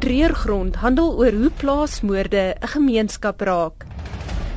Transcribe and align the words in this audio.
Treurgrond 0.00 0.78
handel 0.80 1.10
oor 1.20 1.34
hoe 1.36 1.50
plaasmoorde 1.60 2.56
'n 2.60 2.66
gemeenskap 2.66 3.40
raak. 3.40 3.84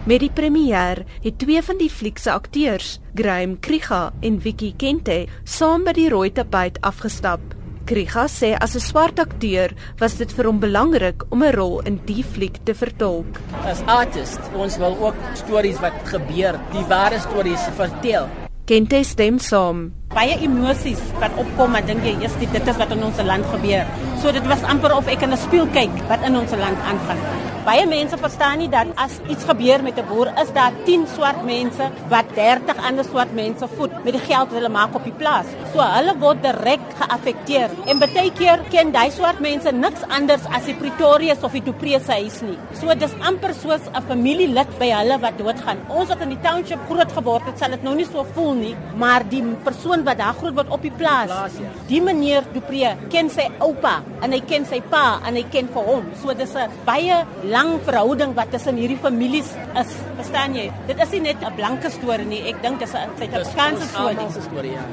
Met 0.05 0.19
die 0.19 0.31
premier 0.31 1.04
het 1.21 1.38
twee 1.38 1.62
van 1.62 1.77
die 1.77 1.89
fliek 1.89 2.17
se 2.17 2.32
akteurs, 2.32 3.00
Graham 3.14 3.59
Kriga 3.59 4.14
en 4.21 4.40
Vicky 4.42 4.74
Kente, 4.77 5.27
saam 5.43 5.83
by 5.83 5.92
die 5.92 6.09
rooi 6.09 6.32
tapuit 6.32 6.79
afgestap. 6.82 7.42
Kriga 7.85 8.27
sê 8.27 8.55
as 8.57 8.75
'n 8.75 8.79
swart 8.79 9.20
akteur 9.20 9.74
was 10.00 10.16
dit 10.16 10.32
vir 10.32 10.46
hom 10.46 10.60
belangrik 10.60 11.24
om 11.29 11.44
'n 11.44 11.55
rol 11.55 11.82
in 11.82 12.00
die 12.05 12.23
fliek 12.23 12.57
te 12.64 12.73
vertolk. 12.73 13.39
As 13.66 13.84
artist, 13.86 14.39
ons 14.55 14.78
wil 14.78 14.96
ook 15.00 15.16
stories 15.34 15.80
wat 15.80 15.94
gebeur, 16.04 16.60
die 16.71 16.86
ware 16.88 17.20
stories 17.20 17.68
vertel. 17.75 18.43
Kente 18.64 19.02
stem 19.04 19.41
saam. 19.43 19.89
Baie 20.14 20.38
emosies 20.46 21.02
wat 21.20 21.34
opkom, 21.41 21.75
ek 21.75 21.89
dink 21.89 22.05
jy, 22.07 22.14
eers 22.23 22.38
dit 22.39 22.54
is 22.55 22.78
wat 22.79 22.93
in 22.96 23.04
ons 23.04 23.20
land 23.28 23.50
gebeur. 23.52 23.89
So 24.23 24.32
dit 24.32 24.47
was 24.47 24.64
amper 24.71 24.96
of 24.96 25.09
ek 25.11 25.28
in 25.28 25.36
'n 25.36 25.41
spieël 25.41 25.68
kyk 25.75 25.92
wat 26.07 26.24
in 26.24 26.39
ons 26.39 26.55
land 26.55 26.79
aangaan. 26.88 27.53
Baie 27.64 27.86
mense 27.88 28.18
verstaan 28.20 28.58
nie 28.60 28.68
dat 28.68 28.90
as 29.00 29.14
iets 29.32 29.46
gebeur 29.48 29.80
met 29.84 29.96
'n 29.96 30.04
boer, 30.08 30.28
is 30.42 30.50
daar 30.52 30.74
10 30.86 31.06
swart 31.08 31.46
mense 31.46 31.86
wat 32.09 32.26
30 32.36 32.77
ander 32.88 33.05
swart 33.05 33.31
mense 33.34 33.67
voed 33.77 33.94
met 34.03 34.13
die 34.13 34.26
geld 34.27 34.52
wat 34.52 34.58
hulle 34.59 34.70
maak 34.70 34.95
op 34.95 35.03
die 35.03 35.16
plaas. 35.22 35.48
So 35.73 35.80
hulle 35.80 36.13
word 36.20 36.44
direk 36.44 36.84
geaffekteer. 36.99 37.70
En 37.88 37.99
baie 37.99 38.31
keer 38.31 38.59
ken 38.70 38.91
daai 38.91 39.12
swart 39.12 39.39
mense 39.39 39.72
niks 39.72 40.03
anders 40.09 40.41
as 40.52 40.66
die 40.66 40.76
Pretoria 40.76 41.36
of 41.41 41.52
die 41.52 41.63
Dupree 41.63 41.99
se 41.99 42.12
huis 42.12 42.41
nie. 42.41 42.58
So 42.73 42.94
dis 42.95 43.13
amper 43.22 43.53
soos 43.53 43.88
'n 43.94 44.03
familielid 44.09 44.67
by 44.80 44.89
hulle 44.91 45.20
wat 45.20 45.38
doodgaan. 45.38 45.77
Ons 45.88 46.09
wat 46.09 46.22
in 46.22 46.30
die 46.30 46.41
township 46.44 46.80
groot 46.89 47.11
geword 47.11 47.45
het, 47.45 47.58
sal 47.59 47.70
dit 47.70 47.84
nou 47.84 47.95
nie 47.95 48.05
so 48.05 48.25
voel 48.34 48.53
nie, 48.53 48.75
maar 48.95 49.23
die 49.30 49.41
persoon 49.64 50.03
wat 50.03 50.17
daar 50.17 50.34
groot 50.34 50.53
word 50.53 50.70
op 50.70 50.81
die 50.81 50.91
plaas, 50.91 51.30
ja. 51.30 51.70
die 51.88 52.02
meneer 52.02 52.44
Dupree 52.53 52.98
ken 53.09 53.30
sy 53.30 53.50
oupa 53.59 54.02
en 54.22 54.31
hy 54.31 54.41
ken 54.41 54.66
sy 54.66 54.81
pa 54.81 55.20
en 55.25 55.36
hy 55.36 55.45
ken 55.50 55.67
vir 55.67 55.84
hom. 55.84 56.03
So 56.22 56.34
dis 56.34 56.55
'n 56.55 56.70
baie 56.86 57.25
lang 57.53 57.77
verhouding 57.85 58.33
wat 58.37 58.49
tussen 58.53 58.79
hierdie 58.81 58.97
families 58.97 59.51
is. 59.79 59.93
Verstaan 60.17 60.57
jy? 60.57 60.69
Dit 60.89 61.01
is 61.03 61.11
nie 61.13 61.21
net 61.29 61.39
'n 61.43 61.55
blanke 61.55 61.89
storie 61.89 62.25
nie. 62.25 62.41
Ek 62.49 62.61
dink 62.61 62.79
dit 62.79 62.87
is 62.87 62.95
'n 62.95 63.09
Suid-Afrikaanse 63.19 64.41
storie. 64.41 64.71
Ja. 64.71 64.85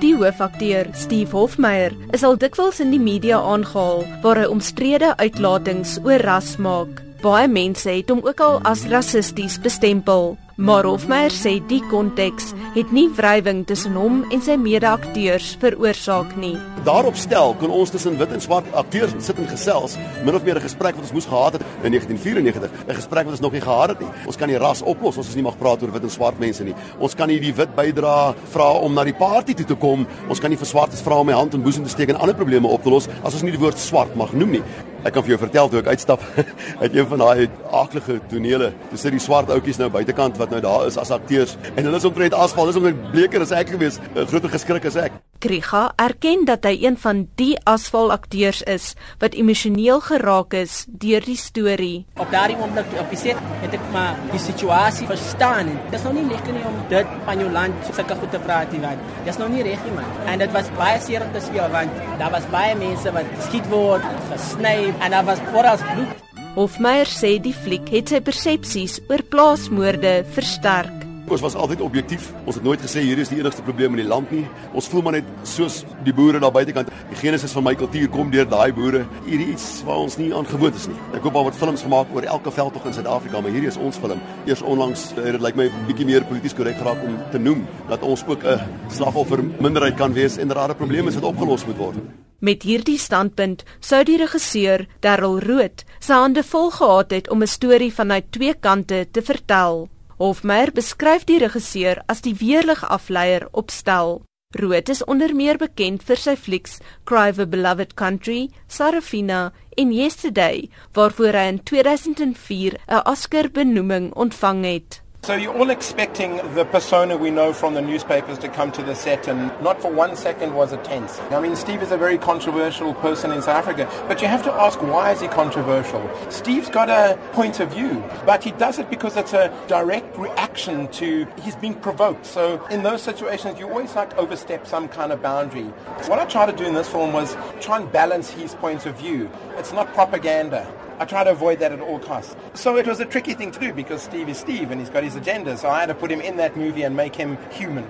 Die 0.00 0.14
hoofakteur, 0.14 0.86
Steve 0.92 1.36
Hofmeyer, 1.36 1.92
is 2.12 2.22
al 2.22 2.36
dikwels 2.36 2.80
in 2.80 2.90
die 2.90 3.00
media 3.00 3.38
aangehaal 3.40 4.04
waar 4.22 4.36
hy 4.36 4.46
omstrede 4.46 5.16
uitlatings 5.16 5.98
oor 6.04 6.20
ras 6.20 6.56
maak. 6.56 7.02
Baie 7.22 7.48
mense 7.48 7.90
het 7.90 8.10
hom 8.10 8.20
ook 8.22 8.40
al 8.40 8.60
as 8.62 8.84
rassisties 8.86 9.58
bestempel, 9.60 10.36
maar 10.56 10.86
Hofmeyer 10.88 11.32
sê 11.32 11.58
die 11.68 11.82
konteks 11.90 12.52
het 12.74 12.92
nie 12.92 13.06
wrywing 13.18 13.64
tussen 13.68 13.96
hom 13.98 14.22
en 14.32 14.40
sy 14.40 14.56
mede-akteurs 14.60 15.50
veroorsaak 15.60 16.32
nie. 16.40 16.54
Daarop 16.86 17.18
stel 17.20 17.52
kon 17.60 17.74
ons 17.74 17.92
tussen 17.92 18.16
wit 18.16 18.32
en 18.32 18.40
swart 18.40 18.68
akteurs 18.78 19.12
sit 19.24 19.36
en 19.42 19.48
gesels, 19.50 19.98
min 20.24 20.34
of 20.34 20.44
meer 20.44 20.56
'n 20.56 20.64
gesprek 20.68 20.94
wat 20.96 21.04
ons 21.04 21.12
moes 21.12 21.28
gehad 21.28 21.52
het 21.52 21.62
in 21.82 21.92
1994, 21.92 22.70
'n 22.88 22.94
gesprek 22.94 23.24
wat 23.24 23.32
ons 23.32 23.40
nog 23.40 23.52
nie 23.52 23.60
gehad 23.60 23.88
het 23.88 24.00
nie. 24.00 24.08
Ons 24.26 24.36
kan 24.36 24.48
die 24.48 24.58
ras 24.58 24.82
oplos, 24.82 25.16
ons 25.16 25.28
is 25.28 25.34
nie 25.34 25.42
mag 25.42 25.58
praat 25.58 25.82
oor 25.82 25.92
wit 25.92 26.02
en 26.02 26.10
swart 26.10 26.38
mense 26.38 26.64
nie. 26.64 26.74
Ons 26.98 27.14
kan 27.14 27.28
nie 27.28 27.40
die 27.40 27.54
wit 27.54 27.76
bydra 27.76 28.34
vra 28.50 28.72
om 28.80 28.94
na 28.94 29.04
die 29.04 29.14
party 29.14 29.54
toe 29.54 29.66
te 29.66 29.74
kom. 29.74 30.06
Ons 30.28 30.40
kan 30.40 30.50
nie 30.50 30.58
vir 30.58 30.66
swartes 30.66 31.02
vra 31.02 31.18
om 31.18 31.26
my 31.26 31.32
hand 31.32 31.54
in 31.54 31.62
boesem 31.62 31.84
te 31.84 31.90
steek 31.90 32.08
en 32.08 32.16
ander 32.16 32.34
probleme 32.34 32.66
op 32.66 32.82
te 32.82 32.90
los 32.90 33.08
as 33.22 33.34
ons 33.34 33.42
nie 33.42 33.52
die 33.52 33.60
woord 33.60 33.78
swart 33.78 34.14
mag 34.16 34.32
noem 34.32 34.50
nie. 34.50 34.62
Ek 35.06 35.12
kan 35.14 35.22
vir 35.22 35.36
jou 35.36 35.38
vertel 35.38 35.68
toe 35.70 35.78
ek 35.78 35.88
uitstap 35.94 36.22
uit 36.82 36.94
een 36.96 37.06
van 37.06 37.18
daai 37.18 37.48
aaklige 37.70 38.16
tonele. 38.30 38.72
Dis 38.90 39.04
sit 39.06 39.14
die 39.14 39.22
swart 39.22 39.50
ouetjies 39.54 39.78
nou 39.78 39.88
buitekant 39.94 40.38
wat 40.40 40.45
nou 40.50 40.60
daar 40.60 40.86
is 40.86 40.96
as 40.96 41.10
akteurs 41.10 41.56
en 41.74 41.84
hulle 41.84 41.96
is 41.96 42.04
omtrent 42.08 42.34
asfal, 42.34 42.66
hulle 42.66 42.74
is 42.74 42.80
omtrent 42.80 43.12
bleker 43.12 43.42
as 43.44 43.52
ek 43.52 43.74
gewees, 43.74 43.98
'n 44.14 44.26
groter 44.26 44.50
geskrik 44.50 44.84
as 44.86 44.96
ek. 44.96 45.12
Kriga 45.38 45.92
erken 46.00 46.44
dat 46.48 46.64
hy 46.64 46.78
een 46.80 46.96
van 46.96 47.28
die 47.36 47.56
asfalakteurs 47.64 48.62
is 48.62 48.94
wat 49.20 49.34
emosioneel 49.34 50.00
geraak 50.00 50.54
is 50.54 50.86
deur 50.88 51.20
die 51.20 51.36
storie. 51.36 52.06
Op 52.16 52.30
daardie 52.30 52.56
oomblik 52.56 52.86
op 52.98 53.10
die 53.10 53.18
set 53.18 53.36
het 53.60 53.74
ek 53.74 53.84
maar 53.92 54.16
die 54.32 54.40
situasie 54.40 55.06
verstaan. 55.06 55.68
Dit 55.90 55.98
is 56.00 56.04
nou 56.08 56.14
nie 56.14 56.26
lekker 56.30 56.52
nie 56.52 56.64
om 56.64 56.74
dit 56.88 57.06
van 57.24 57.38
jou 57.38 57.50
land 57.52 57.74
sulke 57.92 58.14
goed 58.14 58.30
te 58.30 58.38
praat 58.38 58.72
nie, 58.72 58.80
want 58.80 58.98
dit 59.24 59.32
is 59.34 59.38
nou 59.38 59.48
nie 59.48 59.62
reg 59.62 59.84
nie 59.84 59.92
man. 59.92 60.04
En 60.26 60.38
dit 60.38 60.52
was 60.52 60.70
baie 60.76 61.00
seer 61.00 61.22
om 61.22 61.32
te 61.32 61.40
speel 61.40 61.68
want 61.70 61.90
daar 62.18 62.30
was 62.30 62.48
baie 62.50 62.74
mense 62.74 63.12
wat 63.12 63.34
geskiet 63.38 63.68
word, 63.68 64.02
gesny 64.32 64.94
en 65.00 65.10
daar 65.10 65.24
was 65.24 65.42
oral 65.52 65.76
bloed. 65.76 66.25
Hofmeyer 66.56 67.04
sê 67.04 67.34
die 67.36 67.52
fliek 67.52 67.90
het 67.92 68.08
sy 68.08 68.22
persepsies 68.24 68.94
oor 69.10 69.20
plaasmoorde 69.28 70.22
versterk. 70.32 70.95
Ons 71.26 71.42
was 71.42 71.56
altyd 71.58 71.80
objektief. 71.82 72.28
Ons 72.46 72.54
het 72.60 72.64
nooit 72.64 72.78
gesê 72.80 73.02
hier 73.02 73.18
is 73.18 73.32
die 73.32 73.40
enigste 73.40 73.62
probleem 73.66 73.96
in 73.96 74.04
die 74.04 74.06
land 74.06 74.30
nie. 74.30 74.44
Ons 74.78 74.86
voel 74.86 75.02
maar 75.02 75.16
net 75.16 75.30
soos 75.42 75.80
die 76.06 76.12
boere 76.14 76.38
daar 76.38 76.52
buitekant. 76.54 76.92
Die 77.10 77.18
genesis 77.18 77.54
van 77.56 77.64
my 77.66 77.72
kultuur 77.74 78.12
kom 78.14 78.30
deur 78.30 78.46
daai 78.46 78.70
boere. 78.76 79.00
Hierdie 79.24 79.48
iets 79.56 79.82
waar 79.88 80.04
ons 80.04 80.14
nie 80.20 80.28
aan 80.34 80.46
gewoond 80.46 80.78
is 80.78 80.86
nie. 80.86 80.98
Ek 81.18 81.26
hoop 81.26 81.34
al 81.34 81.48
word 81.48 81.58
films 81.58 81.82
gemaak 81.82 82.12
oor 82.14 82.28
elke 82.30 82.52
veldtog 82.54 82.86
in 82.86 82.94
Suid-Afrika, 82.94 83.40
maar 83.42 83.50
hierdie 83.50 83.72
is 83.72 83.78
ons 83.88 83.98
film. 83.98 84.22
Eers 84.46 84.62
onlangs 84.62 85.08
het 85.16 85.32
dit 85.34 85.42
lyk 85.42 85.58
my 85.58 85.66
'n 85.66 85.86
bietjie 85.88 86.06
meer 86.06 86.24
polities 86.24 86.54
korrek 86.54 86.78
geraak 86.78 87.02
om 87.02 87.18
te 87.32 87.38
noem 87.38 87.66
dat 87.88 88.02
ons 88.02 88.22
ook 88.26 88.44
'n 88.44 88.60
slagoffer 88.88 89.42
minderheid 89.42 89.96
kan 89.96 90.12
wees 90.12 90.38
en 90.38 90.48
dat 90.48 90.56
daar 90.56 90.70
'n 90.70 90.76
probleem 90.76 91.08
is 91.08 91.14
wat 91.14 91.24
opgelos 91.24 91.66
moet 91.66 91.76
word. 91.76 91.96
Met 92.38 92.62
hierdie 92.62 92.98
standpunt 92.98 93.64
sou 93.80 94.04
die 94.04 94.16
regisseur 94.16 94.86
Darryl 95.00 95.40
Rood 95.40 95.84
sy 95.98 96.12
hande 96.12 96.42
vol 96.42 96.70
gehad 96.70 97.10
het 97.10 97.30
om 97.30 97.42
'n 97.42 97.46
storie 97.46 97.92
vanuit 97.92 98.24
twee 98.30 98.54
kante 98.54 99.06
te 99.10 99.22
vertel. 99.22 99.88
Hofmeyer 100.18 100.70
beskryf 100.72 101.26
die 101.28 101.36
regisseur 101.42 101.98
as 102.08 102.22
die 102.24 102.32
weerlig 102.40 102.80
afleier 102.88 103.48
op 103.52 103.70
stel. 103.70 104.22
Rood 104.56 104.88
is 104.88 105.04
onder 105.04 105.34
meer 105.36 105.58
bekend 105.60 106.04
vir 106.08 106.16
sy 106.16 106.32
flieks 106.40 106.78
Cry 107.04 107.28
of 107.34 107.40
a 107.42 107.46
Beloved 107.46 107.92
Country, 108.00 108.48
Sarafina 108.66 109.52
en 109.76 109.92
Yesterday, 109.92 110.70
waarvoor 110.96 111.36
hy 111.36 111.46
in 111.52 111.62
2004 111.62 112.78
'n 112.88 113.02
Oscar-benoeming 113.12 114.14
ontvang 114.14 114.64
het. 114.64 115.02
So 115.26 115.34
you're 115.34 115.58
all 115.58 115.70
expecting 115.70 116.36
the 116.54 116.64
persona 116.64 117.16
we 117.16 117.32
know 117.32 117.52
from 117.52 117.74
the 117.74 117.82
newspapers 117.82 118.38
to 118.38 118.48
come 118.48 118.70
to 118.70 118.80
the 118.80 118.94
set 118.94 119.26
and 119.26 119.48
not 119.60 119.82
for 119.82 119.90
one 119.90 120.14
second 120.14 120.54
was 120.54 120.72
it 120.72 120.84
tense. 120.84 121.18
I 121.32 121.40
mean 121.40 121.56
Steve 121.56 121.82
is 121.82 121.90
a 121.90 121.96
very 121.96 122.16
controversial 122.16 122.94
person 122.94 123.32
in 123.32 123.42
South 123.42 123.66
Africa, 123.66 123.90
but 124.06 124.22
you 124.22 124.28
have 124.28 124.44
to 124.44 124.52
ask 124.52 124.80
why 124.80 125.10
is 125.10 125.20
he 125.20 125.26
controversial? 125.26 126.08
Steve's 126.30 126.70
got 126.70 126.88
a 126.88 127.18
point 127.32 127.58
of 127.58 127.72
view, 127.72 128.04
but 128.24 128.44
he 128.44 128.52
does 128.52 128.78
it 128.78 128.88
because 128.88 129.16
it's 129.16 129.32
a 129.32 129.52
direct 129.66 130.16
reaction 130.16 130.86
to 130.92 131.26
he's 131.42 131.56
being 131.56 131.74
provoked. 131.74 132.24
So 132.24 132.64
in 132.66 132.84
those 132.84 133.02
situations 133.02 133.58
you 133.58 133.68
always 133.68 133.96
like 133.96 134.16
overstep 134.16 134.64
some 134.64 134.86
kind 134.86 135.10
of 135.10 135.22
boundary. 135.22 135.64
What 136.06 136.20
I 136.20 136.26
tried 136.26 136.52
to 136.52 136.56
do 136.56 136.66
in 136.66 136.74
this 136.74 136.88
film 136.88 137.12
was 137.12 137.36
try 137.60 137.80
and 137.80 137.90
balance 137.90 138.30
his 138.30 138.54
point 138.54 138.86
of 138.86 138.96
view. 138.96 139.28
It's 139.58 139.72
not 139.72 139.92
propaganda. 139.92 140.72
I 140.98 141.04
try 141.04 141.24
to 141.24 141.30
avoid 141.30 141.58
that 141.60 141.72
at 141.72 141.80
all 141.80 141.98
costs. 141.98 142.36
So 142.54 142.76
it 142.76 142.86
was 142.86 143.00
a 143.00 143.04
tricky 143.04 143.34
thing 143.34 143.50
to 143.50 143.60
do 143.60 143.72
because 143.72 144.02
Steve 144.02 144.28
is 144.28 144.38
Steve 144.38 144.70
and 144.70 144.80
he's 144.80 144.90
got 144.90 145.04
his 145.04 145.16
agenda. 145.16 145.56
So 145.56 145.68
I 145.68 145.80
had 145.80 145.86
to 145.86 145.94
put 145.94 146.10
him 146.10 146.20
in 146.20 146.36
that 146.38 146.56
movie 146.56 146.82
and 146.84 146.96
make 146.96 147.14
him 147.14 147.36
human. 147.50 147.84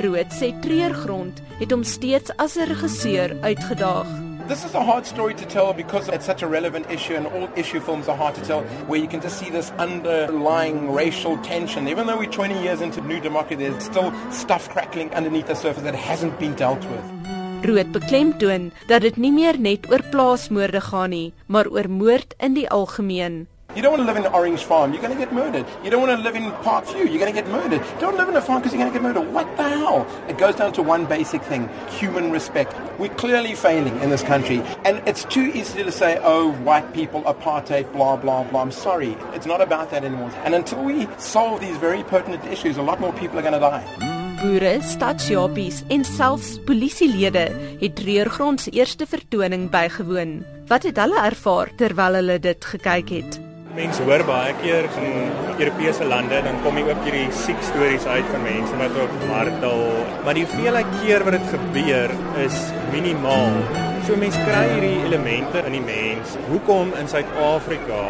Rood 0.00 0.32
sê 0.32 0.50
Treurgrond 0.64 1.42
het 1.58 1.70
hom 1.70 1.84
steeds 1.84 2.30
as 2.38 2.56
'n 2.56 2.66
regisseur 2.66 3.36
uitgedaag. 3.42 4.06
This 4.48 4.64
is 4.64 4.74
a 4.74 4.82
hard 4.82 5.06
story 5.06 5.34
to 5.34 5.46
tell 5.46 5.72
because 5.72 6.08
it's 6.08 6.26
such 6.26 6.42
a 6.42 6.48
relevant 6.48 6.90
issue 6.90 7.14
and 7.14 7.26
all 7.26 7.48
issue 7.54 7.78
films 7.78 8.08
are 8.08 8.16
hard 8.16 8.34
to 8.34 8.40
tell 8.40 8.62
where 8.88 8.98
you 8.98 9.06
can 9.06 9.20
just 9.20 9.38
see 9.38 9.50
this 9.50 9.70
underlying 9.78 10.92
racial 10.92 11.36
tension. 11.38 11.86
Even 11.86 12.06
though 12.06 12.18
we're 12.18 12.26
20 12.26 12.60
years 12.60 12.80
into 12.80 13.00
new 13.02 13.20
democracy, 13.20 13.68
there's 13.68 13.84
still 13.84 14.12
stuff 14.30 14.68
crackling 14.68 15.14
underneath 15.14 15.46
the 15.46 15.54
surface 15.54 15.84
that 15.84 15.94
hasn't 15.94 16.38
been 16.40 16.54
dealt 16.54 16.84
with. 16.86 17.31
Rood 17.62 17.92
beklemtoon 17.92 18.72
dat 18.90 19.04
dit 19.04 19.16
nie 19.16 19.30
meer 19.30 19.54
net 19.54 19.84
oor 19.86 20.02
plaasmoorde 20.10 20.80
gaan 20.82 21.12
nie, 21.14 21.32
maar 21.46 21.68
oor 21.70 21.86
moord 21.86 22.34
in 22.42 22.56
die 22.58 22.66
algemeen. 22.66 23.46
You 23.76 23.82
don't 23.82 23.96
want 23.96 24.02
to 24.02 24.12
live 24.12 24.16
in 24.18 24.26
Orange 24.34 24.64
Farm, 24.64 24.92
you're 24.92 25.00
going 25.00 25.14
to 25.14 25.18
get 25.18 25.32
murdered. 25.32 25.64
You 25.84 25.90
don't 25.90 26.02
want 26.02 26.18
to 26.18 26.22
live 26.22 26.34
in 26.34 26.50
Parkview, 26.66 27.08
you're 27.08 27.22
going 27.22 27.32
to 27.32 27.40
get 27.40 27.48
murdered. 27.48 27.80
Don't 28.00 28.16
live 28.16 28.28
in 28.28 28.36
a 28.36 28.40
farm 28.40 28.60
because 28.60 28.74
you're 28.74 28.82
going 28.82 28.92
to 28.92 28.98
get 28.98 29.02
murdered. 29.02 29.32
What 29.32 29.56
the 29.56 29.62
hell? 29.62 30.06
It 30.28 30.38
goes 30.38 30.56
down 30.56 30.72
to 30.74 30.82
one 30.82 31.06
basic 31.06 31.40
thing 31.42 31.70
human 31.88 32.32
respect. 32.32 32.74
We're 32.98 33.14
clearly 33.14 33.54
failing 33.54 33.96
in 34.00 34.10
this 34.10 34.22
country. 34.24 34.60
And 34.84 35.00
it's 35.06 35.24
too 35.24 35.44
easy 35.54 35.84
to 35.84 35.92
say, 35.92 36.18
oh, 36.22 36.50
white 36.64 36.92
people, 36.92 37.22
apartheid, 37.22 37.92
blah, 37.92 38.16
blah, 38.16 38.42
blah. 38.42 38.60
I'm 38.60 38.72
sorry. 38.72 39.16
It's 39.34 39.46
not 39.46 39.62
about 39.62 39.90
that 39.90 40.04
anymore. 40.04 40.32
And 40.44 40.54
until 40.54 40.82
we 40.82 41.06
solve 41.18 41.60
these 41.60 41.76
very 41.76 42.02
pertinent 42.02 42.44
issues, 42.46 42.76
a 42.76 42.82
lot 42.82 43.00
more 43.00 43.12
people 43.12 43.38
are 43.38 43.42
going 43.42 43.54
to 43.54 43.60
die. 43.60 44.11
Boere, 44.42 44.80
stadsjapies 44.82 45.84
en 45.94 46.02
selfs 46.02 46.56
polisielede 46.66 47.44
het 47.78 47.92
Treurgrond 47.94 48.60
se 48.60 48.72
eerste 48.74 49.06
vertoning 49.06 49.68
bygewoon. 49.70 50.40
Wat 50.66 50.82
het 50.88 50.98
hulle 50.98 51.20
ervaar 51.22 51.70
terwyl 51.78 52.18
hulle 52.18 52.40
dit 52.42 52.66
gekyk 52.72 53.12
het? 53.14 53.38
Mense 53.76 54.02
hoor 54.02 54.24
baie 54.26 54.56
keer 54.64 54.90
in 55.04 55.30
Europese 55.60 56.10
lande 56.10 56.42
dan 56.42 56.58
kom 56.66 56.76
jy 56.76 56.88
ook 56.90 57.06
hierdie 57.06 57.30
siek 57.44 57.62
stories 57.70 58.08
uit 58.10 58.26
van 58.34 58.44
mense 58.48 58.82
wat 58.82 59.00
op 59.06 59.16
martel, 59.30 59.86
maar 60.26 60.34
die 60.34 60.44
hoeveelheid 60.48 60.92
keer 60.98 61.22
wat 61.28 61.38
dit 61.38 61.48
gebeur 61.54 62.18
is 62.42 62.60
minimaal. 62.90 63.91
So 64.02 64.16
mense 64.18 64.40
kry 64.42 64.62
hierdie 64.66 65.04
elemente 65.06 65.60
in 65.62 65.76
die 65.76 65.82
mens. 65.84 66.32
Hoekom 66.48 66.90
in 66.98 67.06
Suid-Afrika 67.06 68.00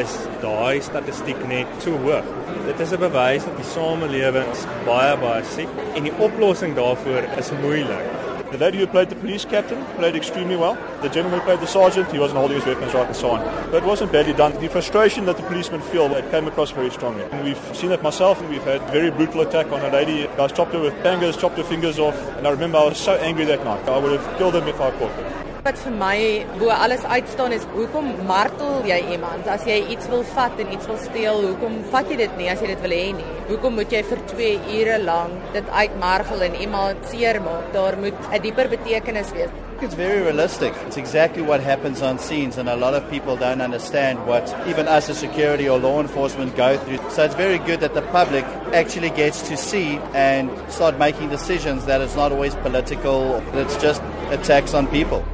is 0.00 0.14
daai 0.40 0.80
statistiek 0.80 1.42
net 1.50 1.68
so 1.84 1.98
hoog? 2.06 2.30
Dit 2.64 2.80
is 2.80 2.94
'n 2.96 3.02
bewys 3.02 3.44
dat 3.44 3.60
die 3.60 3.68
samelewing 3.74 4.48
baie 4.88 5.12
baie 5.20 5.44
siek 5.44 5.68
en 5.96 6.08
die 6.08 6.16
oplossing 6.16 6.72
daarvoor 6.80 7.28
is 7.36 7.52
moeilik. 7.60 8.13
The 8.54 8.60
lady 8.60 8.78
who 8.78 8.86
played 8.86 9.08
the 9.08 9.16
police 9.16 9.44
captain 9.44 9.84
played 9.96 10.14
extremely 10.14 10.54
well. 10.54 10.78
The 11.02 11.08
gentleman 11.08 11.40
who 11.40 11.44
played 11.44 11.58
the 11.58 11.66
sergeant, 11.66 12.12
he 12.12 12.20
wasn't 12.20 12.38
holding 12.38 12.56
his 12.58 12.64
weapons 12.64 12.94
right 12.94 13.04
and 13.04 13.16
so 13.16 13.30
on. 13.30 13.40
But 13.72 13.82
it 13.82 13.84
wasn't 13.84 14.12
badly 14.12 14.32
done. 14.32 14.52
The 14.60 14.68
frustration 14.68 15.26
that 15.26 15.36
the 15.36 15.42
policemen 15.42 15.80
feel, 15.80 16.14
it 16.14 16.30
came 16.30 16.46
across 16.46 16.70
very 16.70 16.90
strongly. 16.90 17.24
And 17.24 17.42
we've 17.42 17.76
seen 17.76 17.90
it 17.90 18.00
myself, 18.00 18.40
and 18.40 18.48
we've 18.48 18.62
had 18.62 18.80
very 18.92 19.10
brutal 19.10 19.40
attack 19.40 19.72
on 19.72 19.80
a 19.80 19.90
lady. 19.90 20.28
Guys 20.36 20.52
chopped 20.52 20.72
her 20.72 20.78
with 20.78 20.94
bangers, 21.02 21.36
chopped 21.36 21.56
her 21.56 21.64
fingers 21.64 21.98
off. 21.98 22.16
And 22.38 22.46
I 22.46 22.50
remember 22.50 22.78
I 22.78 22.84
was 22.84 22.96
so 22.96 23.14
angry 23.14 23.44
that 23.46 23.64
night. 23.64 23.88
I 23.88 23.98
would 23.98 24.20
have 24.20 24.38
killed 24.38 24.54
them 24.54 24.68
if 24.68 24.80
I 24.80 24.92
caught 25.00 25.16
them. 25.16 25.53
Wat 25.64 25.78
vir 25.80 25.94
my 25.96 26.16
bo 26.60 26.66
alles 26.68 27.06
uitstaan 27.08 27.54
is 27.56 27.62
hoekom 27.72 28.10
martel 28.28 28.82
jy 28.84 28.98
iemand 29.14 29.46
as 29.48 29.62
jy 29.64 29.78
iets 29.94 30.10
wil 30.12 30.20
vat 30.34 30.58
en 30.60 30.74
iets 30.76 30.90
wil 30.90 30.98
steel 31.00 31.40
hoekom 31.40 31.78
vat 31.94 32.10
jy 32.12 32.18
dit 32.20 32.34
nie 32.36 32.50
as 32.52 32.60
jy 32.60 32.68
dit 32.68 32.82
wil 32.84 32.92
hê 32.92 33.06
nie 33.16 33.36
hoekom 33.48 33.78
moet 33.80 33.94
jy 33.96 34.02
vir 34.10 34.20
2 34.34 34.50
ure 34.74 34.98
lank 35.06 35.48
dit 35.56 35.70
uitmargel 35.72 36.44
en 36.50 36.60
iemand 36.66 37.08
seermaak 37.08 37.72
daar 37.72 37.96
moet 37.96 38.28
'n 38.30 38.42
dieper 38.44 38.68
betekenis 38.76 39.32
wees 39.32 39.60
It's 39.82 39.94
very 39.94 40.22
realistic. 40.22 40.72
It's 40.86 40.96
exactly 40.96 41.42
what 41.42 41.60
happens 41.60 42.00
on 42.00 42.18
scenes, 42.18 42.58
and 42.58 42.68
a 42.68 42.76
lot 42.76 42.94
of 42.94 43.10
people 43.10 43.36
don't 43.36 43.60
understand 43.60 44.24
what 44.24 44.54
even 44.68 44.86
us 44.86 45.10
as 45.10 45.18
security 45.18 45.68
or 45.68 45.78
law 45.78 46.00
enforcement 46.00 46.56
go 46.56 46.78
through. 46.78 47.00
So 47.10 47.24
it's 47.24 47.34
very 47.34 47.58
good 47.58 47.80
that 47.80 47.92
the 47.92 48.02
public 48.12 48.44
actually 48.72 49.10
gets 49.10 49.42
to 49.48 49.56
see 49.56 49.98
and 50.14 50.48
start 50.68 50.96
making 50.98 51.28
decisions 51.28 51.84
that 51.86 52.00
it's 52.00 52.14
not 52.14 52.32
always 52.32 52.54
political, 52.54 53.42
it's 53.52 53.76
just 53.82 54.00
attacks 54.30 54.74
on 54.74 54.86
people. 54.86 55.24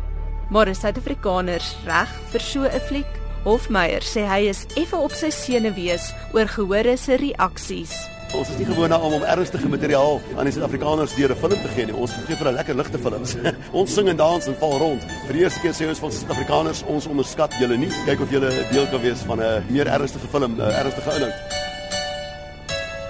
Maar 0.50 0.68
is 0.68 0.80
Suid-Afrikaners 0.82 1.76
reg 1.86 2.10
vir 2.32 2.40
so 2.42 2.62
'n 2.66 2.80
fliek? 2.88 3.12
Hofmeyer 3.44 4.02
sê 4.02 4.26
hy 4.26 4.48
is 4.48 4.66
effe 4.76 4.96
op 4.96 5.12
sy 5.12 5.30
senuwees 5.30 6.12
oor 6.34 6.46
gehore 6.46 6.96
se 6.96 7.16
reaksies. 7.16 7.92
Ons 8.34 8.50
is 8.50 8.58
nie 8.58 8.66
gewoond 8.66 8.92
om 8.92 9.12
om 9.12 9.22
ernstige 9.22 9.68
materiaal 9.68 10.20
aan 10.36 10.44
die 10.44 10.52
Suid-Afrikaners 10.52 11.14
deur 11.14 11.30
'n 11.30 11.36
film 11.36 11.62
te 11.62 11.70
gee 11.74 11.86
nie. 11.86 11.94
Ons 11.94 12.12
gee 12.26 12.36
vir 12.36 12.48
'n 12.48 12.54
lekker 12.54 12.74
ligte 12.74 12.98
films. 12.98 13.36
ons 13.80 13.94
sing 13.94 14.08
en 14.08 14.16
dans 14.16 14.46
en 14.46 14.54
val 14.54 14.78
rond. 14.78 15.02
Vir 15.26 15.32
die 15.32 15.42
eerste 15.42 15.60
keer 15.60 15.72
sê 15.72 15.88
ons 15.88 15.98
van 15.98 16.12
Suid-Afrikaners, 16.12 16.82
ons 16.86 17.06
onderskat 17.06 17.54
julle 17.60 17.76
nie. 17.76 17.90
Kyk 18.06 18.20
of 18.20 18.30
julle 18.30 18.50
deel 18.70 18.86
kan 18.90 19.00
wees 19.00 19.22
van 19.22 19.40
'n 19.40 19.64
meer 19.70 19.86
ernstige 19.86 20.28
film, 20.28 20.56
'n 20.56 20.60
ernstige 20.60 21.14
inhoud. 21.14 21.34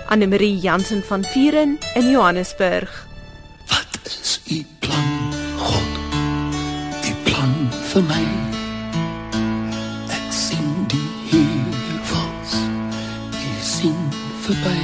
Anne 0.08 0.26
Marie 0.26 0.58
Jansen 0.58 1.02
van 1.02 1.24
Vieren 1.24 1.78
in 1.94 2.10
Johannesburg. 2.10 3.09
Vir 8.00 8.08
my. 8.08 8.26
Ek 10.16 10.28
sien 10.32 10.68
die 10.92 11.08
hemels, 11.30 12.54
ek 13.36 13.64
sien 13.64 13.98
verby. 14.44 14.76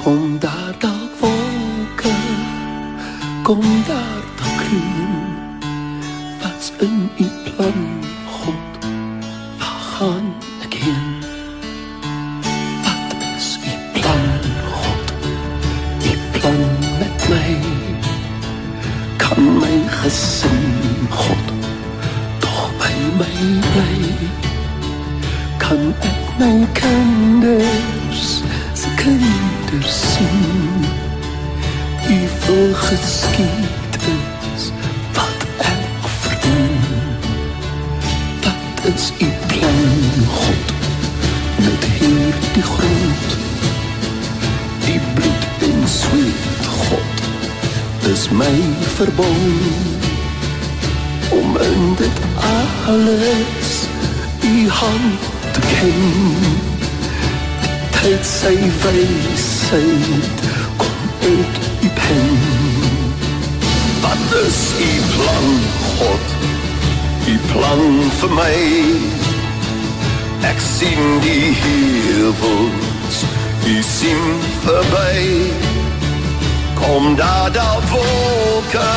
Kom 0.00 0.38
daar 0.42 0.74
dalk 0.84 1.16
wolke, 1.20 2.14
kom 3.42 3.66
daar 3.88 4.22
dalk 4.40 4.62
klim. 4.62 5.16
Wat's 6.42 6.72
in 6.86 7.10
u 7.18 7.28
plan, 7.48 7.82
God? 8.38 8.90
Waar 9.58 9.82
gaan 9.94 10.29
my 26.40 26.66
kinders 26.72 28.42
se 28.74 28.88
kinders 28.96 29.92
sien. 30.10 30.84
U 32.08 32.18
vol 32.40 32.72
geskied 32.74 33.96
is 34.54 34.64
wat 35.16 35.42
ek 35.58 36.06
verdien. 36.20 36.78
Wat 38.44 38.84
is 38.92 39.10
u 39.18 39.28
plan 39.52 40.14
God 40.36 40.72
met 41.66 41.84
hierdie 41.98 42.64
grond 42.70 43.36
die 44.86 45.00
bloed 45.14 45.66
en 45.68 45.84
sweet 45.88 46.70
God 46.86 48.08
is 48.12 48.30
my 48.30 48.56
verbond. 48.96 50.08
Om 51.36 51.60
in 51.68 51.94
dit 52.00 52.24
alles 52.48 53.84
u 54.40 54.68
hand 54.80 55.39
te 55.52 55.60
ken. 55.60 56.02
Die 57.62 57.78
tyd 57.96 58.26
sy 58.26 58.54
wysheid 58.82 60.44
kom 60.76 61.00
uit 61.22 61.58
u 61.82 61.88
pen. 61.98 62.30
Wat 64.00 64.36
is 64.46 64.60
u 64.80 64.90
plan, 65.14 65.48
God? 65.96 66.26
U 67.26 67.38
plan 67.52 67.84
vir 68.20 68.32
my. 68.38 68.56
Ek 70.50 70.62
sien 70.64 71.20
die 71.24 71.52
hevels, 71.62 73.20
u 73.66 73.76
sien 73.84 74.24
verby. 74.64 75.50
Kom 76.80 77.16
daar 77.16 77.52
daar 77.52 77.84
wolke, 77.92 78.88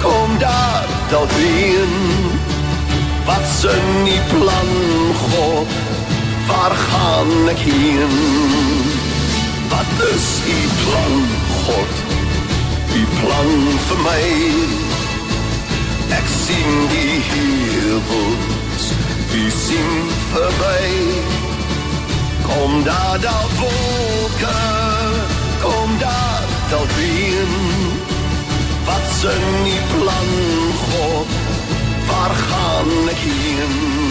kom 0.00 0.38
daar 0.38 0.88
dalk 1.10 1.30
reën 1.30 2.27
wat 3.28 3.46
se 3.60 3.74
nie 4.04 4.20
plan 4.32 4.70
God 5.24 5.70
waar 6.48 6.74
gaan 6.88 7.48
ek 7.52 7.60
heen? 7.68 8.14
Wat 9.68 9.90
is 10.14 10.28
u 10.56 10.58
plan 10.82 11.14
God? 11.64 11.94
U 13.00 13.02
plan 13.20 13.50
vir 13.88 14.00
my 14.06 14.22
ek 16.18 16.26
sien 16.32 16.70
die 16.92 17.16
hemels 17.28 18.84
u 19.40 19.42
sien 19.50 19.92
verby 20.32 20.88
kom 22.46 22.72
daar 22.84 23.18
dalk 23.20 23.52
wolke 23.60 24.60
kom 25.64 25.90
daar 26.00 26.42
dalk 26.70 26.90
reën 27.00 27.52
wat 28.88 29.04
se 29.20 29.34
nie 29.62 29.80
plan 29.92 30.30
God 30.86 31.27
waar 32.18 32.34
gaan 32.34 33.08
ek 33.08 33.18
heen 33.18 34.07